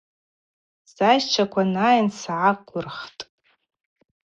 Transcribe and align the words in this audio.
Сайщчваква 0.95 1.63
найын 1.75 2.09
сгӏаквырххтӏ. 2.17 3.23